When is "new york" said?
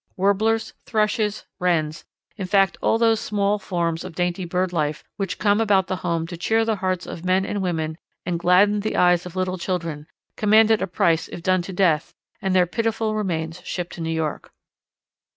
14.01-14.51